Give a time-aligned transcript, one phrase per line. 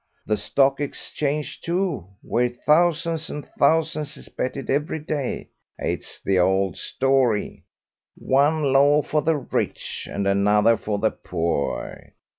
[0.25, 5.49] The Stock Exchange, too, where thousands and thousands is betted every day.
[5.77, 7.65] It is the old story
[8.17, 12.13] one law for the rich and another for the poor.